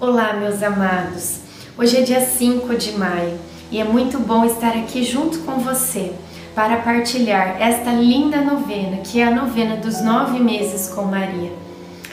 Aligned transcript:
Olá, 0.00 0.32
meus 0.32 0.62
amados. 0.62 1.40
Hoje 1.78 1.98
é 1.98 2.00
dia 2.00 2.20
5 2.20 2.74
de 2.76 2.92
maio 2.92 3.38
e 3.70 3.78
é 3.80 3.84
muito 3.84 4.18
bom 4.18 4.44
estar 4.44 4.70
aqui 4.70 5.04
junto 5.04 5.38
com 5.40 5.58
você 5.58 6.12
para 6.54 6.78
partilhar 6.78 7.60
esta 7.60 7.92
linda 7.92 8.40
novena, 8.40 8.98
que 8.98 9.20
é 9.20 9.24
a 9.24 9.30
novena 9.30 9.76
dos 9.76 10.00
nove 10.00 10.40
meses 10.40 10.88
com 10.88 11.02
Maria. 11.02 11.52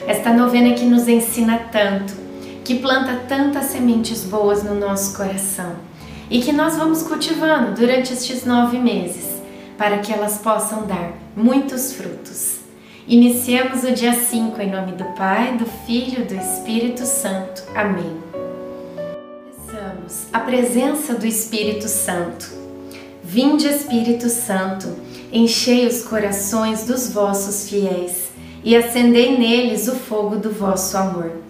Esta 0.05 0.33
novena 0.33 0.73
que 0.75 0.85
nos 0.85 1.07
ensina 1.07 1.57
tanto, 1.71 2.13
que 2.69 2.75
planta 2.75 3.23
tantas 3.27 3.65
sementes 3.65 4.23
boas 4.23 4.61
no 4.61 4.75
nosso 4.75 5.17
coração 5.17 5.75
e 6.29 6.39
que 6.39 6.51
nós 6.51 6.77
vamos 6.77 7.01
cultivando 7.01 7.73
durante 7.73 8.13
estes 8.13 8.45
nove 8.45 8.77
meses 8.77 9.41
para 9.75 9.97
que 9.97 10.13
elas 10.13 10.37
possam 10.37 10.85
dar 10.85 11.13
muitos 11.35 11.93
frutos. 11.93 12.59
Iniciamos 13.07 13.83
o 13.83 13.91
dia 13.91 14.13
5 14.13 14.61
em 14.61 14.69
nome 14.69 14.91
do 14.91 15.03
Pai, 15.15 15.57
do 15.57 15.65
Filho 15.65 16.21
e 16.21 16.25
do 16.25 16.35
Espírito 16.35 17.07
Santo. 17.07 17.63
Amém. 17.73 18.15
Peçamos 19.65 20.27
a 20.31 20.39
presença 20.39 21.15
do 21.15 21.25
Espírito 21.25 21.87
Santo. 21.87 22.51
Vinde, 23.23 23.65
Espírito 23.65 24.29
Santo, 24.29 24.95
enchei 25.33 25.87
os 25.87 26.03
corações 26.03 26.85
dos 26.85 27.11
vossos 27.11 27.67
fiéis 27.67 28.29
e 28.63 28.75
acendei 28.75 29.39
neles 29.39 29.87
o 29.87 29.95
fogo 29.95 30.35
do 30.35 30.51
vosso 30.51 30.95
amor. 30.95 31.49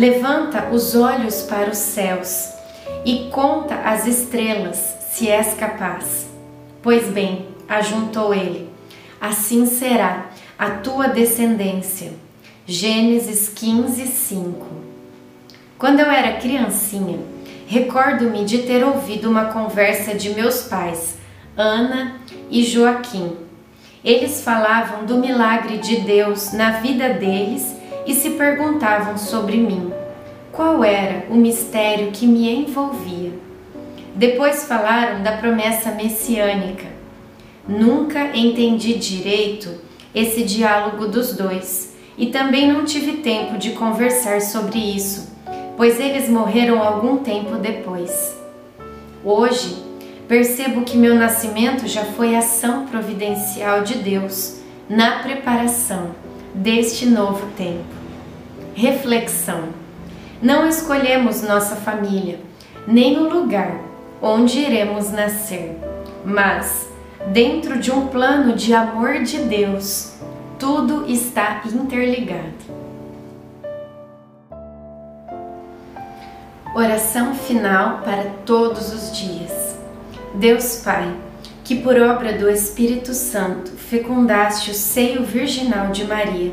Levanta 0.00 0.70
os 0.72 0.94
olhos 0.94 1.42
para 1.42 1.68
os 1.68 1.76
céus 1.76 2.48
e 3.04 3.28
conta 3.30 3.74
as 3.74 4.06
estrelas 4.06 4.78
se 5.10 5.28
és 5.28 5.52
capaz. 5.52 6.26
Pois 6.82 7.08
bem, 7.08 7.48
ajuntou 7.68 8.32
ele, 8.32 8.70
assim 9.20 9.66
será 9.66 10.30
a 10.58 10.70
tua 10.70 11.08
descendência. 11.08 12.14
Gênesis 12.64 13.50
15, 13.50 14.06
5 14.06 14.66
Quando 15.76 16.00
eu 16.00 16.10
era 16.10 16.38
criancinha, 16.40 17.18
recordo-me 17.66 18.46
de 18.46 18.62
ter 18.62 18.82
ouvido 18.82 19.28
uma 19.28 19.52
conversa 19.52 20.14
de 20.14 20.30
meus 20.30 20.62
pais, 20.62 21.18
Ana 21.54 22.16
e 22.50 22.62
Joaquim. 22.62 23.36
Eles 24.02 24.42
falavam 24.42 25.04
do 25.04 25.18
milagre 25.18 25.76
de 25.76 25.96
Deus 26.00 26.54
na 26.54 26.80
vida 26.80 27.10
deles 27.10 27.78
e 28.10 28.14
se 28.14 28.30
perguntavam 28.30 29.16
sobre 29.16 29.56
mim. 29.56 29.92
Qual 30.50 30.82
era 30.82 31.26
o 31.30 31.36
mistério 31.36 32.10
que 32.10 32.26
me 32.26 32.50
envolvia? 32.50 33.30
Depois 34.16 34.64
falaram 34.64 35.22
da 35.22 35.36
promessa 35.36 35.92
messiânica. 35.92 36.86
Nunca 37.68 38.36
entendi 38.36 38.94
direito 38.94 39.70
esse 40.12 40.42
diálogo 40.42 41.06
dos 41.06 41.34
dois 41.34 41.94
e 42.18 42.26
também 42.26 42.66
não 42.66 42.84
tive 42.84 43.18
tempo 43.18 43.56
de 43.56 43.70
conversar 43.70 44.40
sobre 44.40 44.80
isso, 44.80 45.30
pois 45.76 46.00
eles 46.00 46.28
morreram 46.28 46.82
algum 46.82 47.18
tempo 47.18 47.58
depois. 47.58 48.36
Hoje, 49.24 49.84
percebo 50.26 50.82
que 50.82 50.96
meu 50.96 51.14
nascimento 51.14 51.86
já 51.86 52.04
foi 52.04 52.34
ação 52.34 52.86
providencial 52.86 53.84
de 53.84 53.98
Deus 53.98 54.56
na 54.88 55.20
preparação 55.20 56.10
deste 56.52 57.06
novo 57.06 57.46
tempo. 57.56 57.99
Reflexão: 58.74 59.70
Não 60.40 60.68
escolhemos 60.68 61.42
nossa 61.42 61.76
família, 61.76 62.38
nem 62.86 63.18
o 63.18 63.28
lugar 63.28 63.80
onde 64.22 64.58
iremos 64.60 65.10
nascer, 65.10 65.76
mas 66.24 66.88
dentro 67.26 67.78
de 67.78 67.90
um 67.90 68.06
plano 68.08 68.54
de 68.54 68.74
amor 68.74 69.22
de 69.22 69.38
Deus, 69.38 70.14
tudo 70.58 71.10
está 71.10 71.62
interligado. 71.64 72.80
Oração 76.74 77.34
final 77.34 77.98
para 78.04 78.30
todos 78.46 78.92
os 78.92 79.16
dias. 79.16 79.76
Deus 80.34 80.76
Pai, 80.84 81.12
que 81.64 81.74
por 81.74 82.00
obra 82.00 82.38
do 82.38 82.48
Espírito 82.48 83.12
Santo 83.12 83.72
fecundaste 83.72 84.70
o 84.70 84.74
seio 84.74 85.24
virginal 85.24 85.88
de 85.88 86.04
Maria 86.04 86.52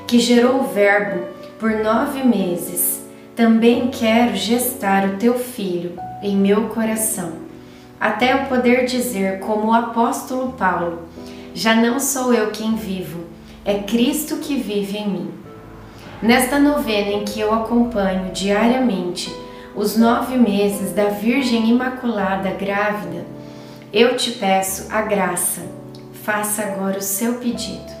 que 0.11 0.19
gerou 0.19 0.59
o 0.59 0.63
Verbo 0.63 1.23
por 1.57 1.71
nove 1.71 2.21
meses 2.21 3.01
também 3.33 3.87
quero 3.87 4.35
gestar 4.35 5.07
o 5.07 5.15
teu 5.15 5.39
filho 5.39 5.93
em 6.21 6.35
meu 6.35 6.67
coração, 6.67 7.31
até 7.97 8.33
eu 8.33 8.39
poder 8.47 8.83
dizer, 8.83 9.39
como 9.39 9.67
o 9.67 9.73
apóstolo 9.73 10.51
Paulo: 10.51 11.03
Já 11.53 11.75
não 11.75 11.97
sou 11.97 12.33
eu 12.33 12.51
quem 12.51 12.75
vivo, 12.75 13.23
é 13.63 13.75
Cristo 13.75 14.35
que 14.35 14.57
vive 14.57 14.97
em 14.97 15.07
mim. 15.07 15.31
Nesta 16.21 16.59
novena 16.59 17.11
em 17.11 17.23
que 17.23 17.39
eu 17.39 17.53
acompanho 17.53 18.33
diariamente 18.33 19.33
os 19.73 19.95
nove 19.95 20.35
meses 20.35 20.91
da 20.91 21.05
Virgem 21.05 21.69
Imaculada 21.69 22.49
grávida, 22.49 23.23
eu 23.93 24.17
te 24.17 24.31
peço 24.31 24.91
a 24.91 25.03
graça. 25.03 25.61
Faça 26.21 26.63
agora 26.63 26.97
o 26.97 27.01
seu 27.01 27.35
pedido. 27.35 28.00